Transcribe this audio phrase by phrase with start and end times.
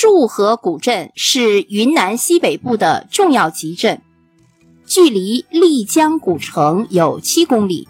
[0.00, 4.00] 束河古镇是云南西北部的重要集镇，
[4.86, 7.88] 距离丽江古城有七公里，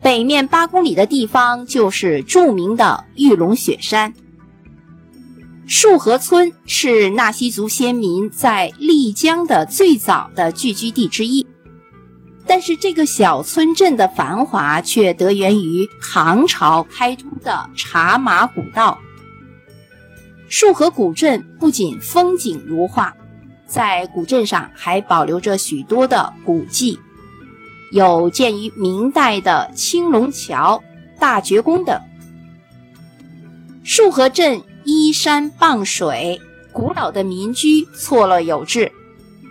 [0.00, 4.14] 北面八公里的地方就是著名的玉龙雪山。
[5.66, 11.46] 束河村是纳西族先民在丽江的最早的聚居地之一。
[12.46, 18.98] 但是这个小村镇的繁华却得源于唐朝开通的茶马古道。
[20.48, 23.14] 束河古镇不仅风景如画，
[23.66, 26.98] 在古镇上还保留着许多的古迹，
[27.92, 30.82] 有建于明代的青龙桥、
[31.18, 32.00] 大觉宫等。
[33.84, 36.40] 束河镇依山傍水，
[36.72, 38.90] 古老的民居错落有致，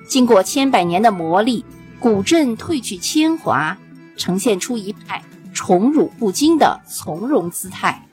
[0.07, 1.63] 经过千百年的磨砺。
[1.99, 3.77] 古镇褪去铅华，
[4.15, 8.06] 呈现出一派宠辱不惊的从容姿态。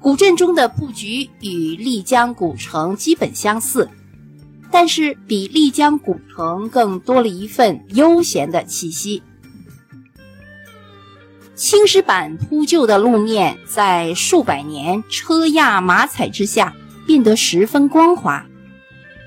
[0.00, 3.90] 古镇中的布局与丽江古城基本相似，
[4.70, 9.22] 但是比丽江古城更多了一份悠闲的气息。
[11.56, 16.72] 青石板铺就的路面，在数百年车压马踩之下，
[17.04, 18.46] 变得十分光滑。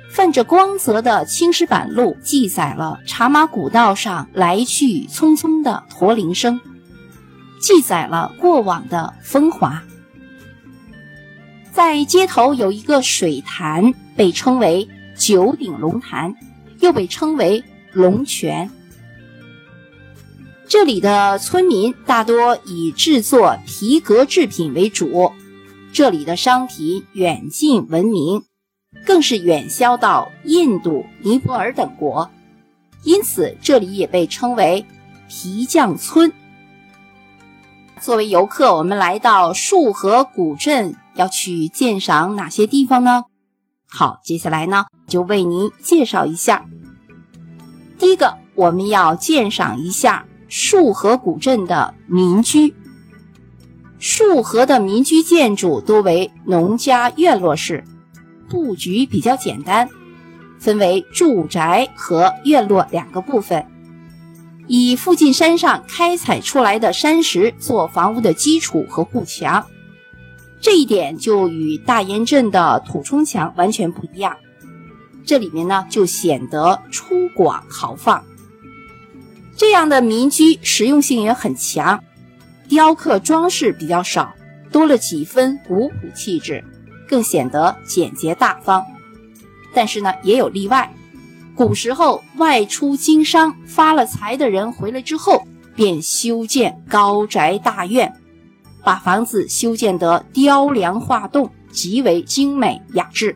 [0.09, 6.61] 泛着光泽的青石板路，记载了茶马古道上来去匆匆的驼铃声，
[7.59, 9.83] 记载了过往的风华。
[11.71, 16.35] 在街头有一个水潭，被称为九鼎龙潭，
[16.79, 18.69] 又被称为龙泉。
[20.67, 25.31] 这里的村民大多以制作皮革制品为主，
[25.93, 28.43] 这里的商品远近闻名。
[29.05, 32.29] 更是远销到印度、尼泊尔等国，
[33.03, 34.85] 因此这里也被称为
[35.29, 36.33] 皮匠村。
[38.01, 43.25] 作为游客，我们来到束河古镇，要去鉴赏哪些地方呢？
[43.87, 46.65] 好，接下来呢就为您介绍一下。
[47.99, 52.73] 第一个，我们要鉴赏一下束河古镇的民居。
[53.99, 57.83] 束河的民居建筑多为农家院落式。
[58.49, 59.87] 布局比较简单，
[60.59, 63.63] 分为住宅和院落两个部分，
[64.73, 69.65] 以附近山上开采出来的山石做房屋的基础和护墙，
[70.61, 74.37] 这一点就与大岩镇的土冲墙完全不一样。
[75.25, 78.23] 这里面呢就显得粗犷豪放。
[79.57, 82.01] 这样的民居实用性也很强，
[82.69, 84.33] 雕刻装饰比较少，
[84.71, 86.63] 多了几分古朴气质。
[87.09, 88.85] 更显得简洁大方，
[89.73, 90.89] 但是呢，也有例外。
[91.55, 95.45] 古时候外出经商发了财的人回来之后，
[95.75, 98.11] 便修建高宅大院，
[98.83, 103.35] 把房子修建得雕梁画栋，极为精美雅致。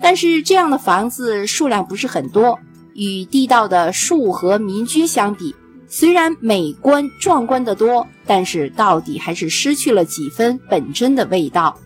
[0.00, 2.58] 但是这样的房子数量不是很多，
[2.94, 5.54] 与地道的树河民居相比，
[5.88, 11.76] 虽然美观壮观得多，但是到底还是失去了几分本真的味道。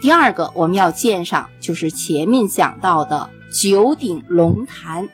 [0.00, 5.08] 第二个我们要鉴赏，就是前面讲到的九鼎龙潭。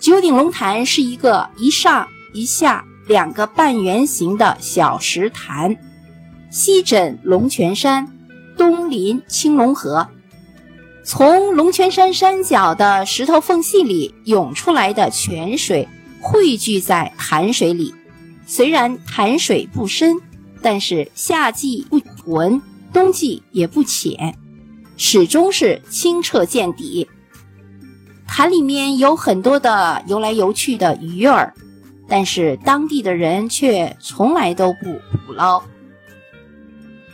[0.00, 5.76] 九鼎龙潭是一个一上一下两个半圆形的小石潭，
[6.50, 8.08] 西枕龙泉山，
[8.56, 10.08] 东临青龙河。
[11.04, 15.88] 从龙泉山山脚的石头缝隙里涌出来的泉水
[16.20, 17.94] 汇聚在潭水里，
[18.46, 20.16] 虽然潭水不深，
[20.62, 22.62] 但是夏季不浑。
[22.92, 24.34] 冬季也不浅，
[24.96, 27.08] 始终是清澈见底。
[28.26, 31.54] 潭里面有很多的游来游去的鱼儿，
[32.08, 35.62] 但是当地的人却从来都不捕捞。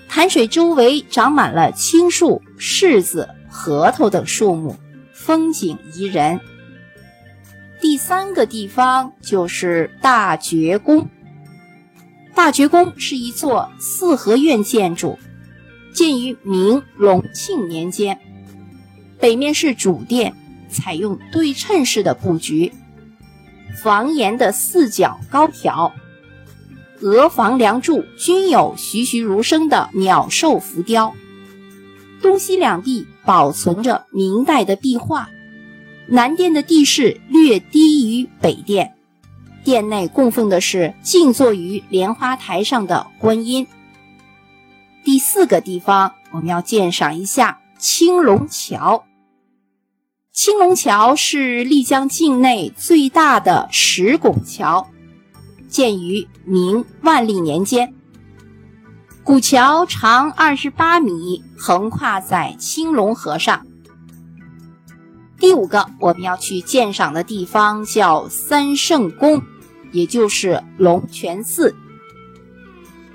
[0.08, 4.76] 潭水周围长满了青树、柿子、核桃等树木，
[5.12, 6.40] 风景宜人。
[7.80, 11.08] 第三个地方就是大觉宫。
[12.34, 15.18] 大觉宫是一座四合院建筑。
[15.96, 18.20] 建于明隆庆年间，
[19.18, 20.34] 北面是主殿，
[20.68, 22.70] 采用对称式的布局，
[23.82, 25.94] 房檐的四角高挑，
[27.00, 31.14] 额房梁柱均有栩栩如生的鸟兽浮雕，
[32.20, 35.30] 东西两壁保存着明代的壁画，
[36.08, 38.92] 南殿的地势略低于北殿，
[39.64, 43.66] 殿内供奉的是静坐于莲花台上的观音。
[45.06, 49.04] 第四个地方，我们要鉴赏一下青龙桥。
[50.32, 54.88] 青龙桥是丽江境内最大的石拱桥，
[55.68, 57.94] 建于明万历年间。
[59.22, 63.64] 古桥长二十八米，横跨在青龙河上。
[65.38, 69.40] 第五个我们要去鉴赏的地方叫三圣宫，
[69.92, 71.76] 也就是龙泉寺。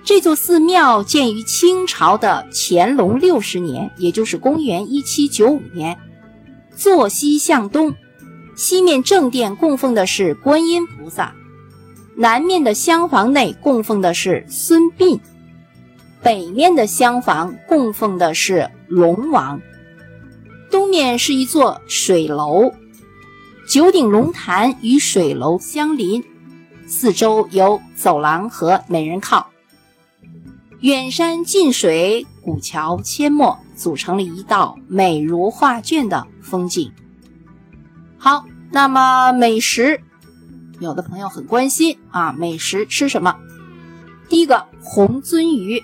[0.03, 5.97] 这座寺庙建于清朝的乾隆六十年，也就是公元一七九五年，
[6.75, 7.93] 坐西向东，
[8.55, 11.35] 西面正殿供奉的是观音菩萨，
[12.15, 15.19] 南面的厢房内供奉的是孙膑，
[16.23, 19.61] 北面的厢房供奉的是龙王，
[20.71, 22.71] 东面是一座水楼，
[23.67, 26.23] 九鼎龙潭与水楼相邻，
[26.87, 29.50] 四周有走廊和美人靠。
[30.81, 36.91] 远山近水，古桥阡陌，组成了一道美如画卷的风景。
[38.17, 40.01] 好，那么美食，
[40.79, 43.35] 有的朋友很关心啊，美食吃什么？
[44.27, 45.83] 第一个红鳟鱼，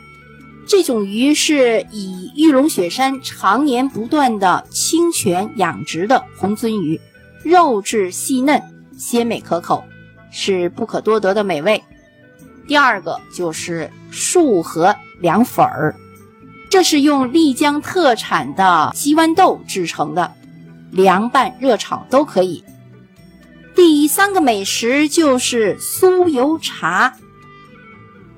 [0.65, 6.99] 这种鱼是以玉龙雪山常年不断的清泉养殖的红鳟鱼，
[7.43, 8.63] 肉质细嫩，
[8.97, 9.83] 鲜美可口，
[10.31, 11.83] 是不可多得的美味。
[12.67, 15.95] 第二个就是束河凉粉儿，
[16.69, 20.33] 这是用丽江特产的鸡豌豆制成的，
[20.91, 22.63] 凉拌、热炒都可以。
[23.75, 27.13] 第三个美食就是酥油茶。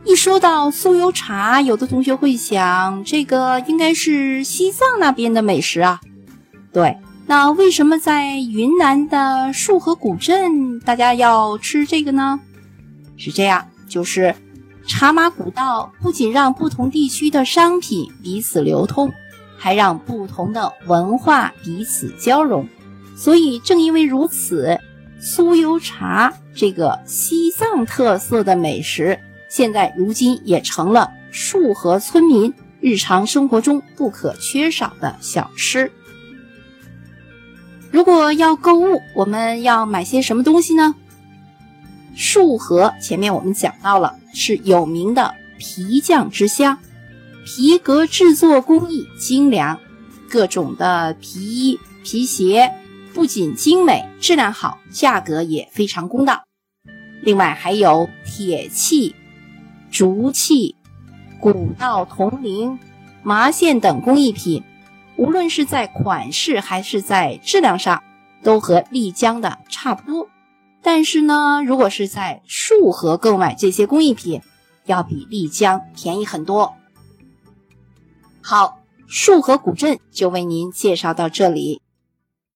[0.06, 6.00] 一说到酥油茶，有的同学会想，这个应该是西藏那边的美食啊。
[6.72, 12.39] 对，那为什么在云南的束河古镇大家要吃这个呢？
[13.18, 13.65] 是这样。
[13.88, 14.36] 就是
[14.89, 19.13] 茶马古道不仅让不同地区的商品彼此流通，
[19.56, 22.68] 还让不同的文化彼此交融。
[23.15, 24.80] 所以正因为如此，
[25.21, 32.51] 酥油茶这个西藏特色的美食，现在如今也成了束河村民
[32.81, 35.91] 日常生活中不可缺少的小吃。
[37.91, 40.95] 如果要购物，我们要买些什么东西呢？
[42.19, 46.77] 束河前面我们讲到了，是有名的皮匠之乡，
[47.45, 49.80] 皮革制作工艺精良，
[50.30, 52.74] 各种的皮衣、皮鞋
[53.13, 56.44] 不仅精美、质量好，价格也非常公道。
[57.21, 59.15] 另外还有铁器、
[59.89, 60.75] 竹器、
[61.39, 62.77] 古道铜铃、
[63.24, 64.65] 麻线等工艺品，
[65.15, 68.04] 无论是在款式还是在质量上，
[68.44, 70.27] 都和丽江的差不多。
[70.81, 74.42] 但是呢，如果是在束河购买这些工艺品，
[74.86, 76.74] 要比丽江便宜很多。
[78.42, 81.81] 好，束河古镇就为您介绍到这里。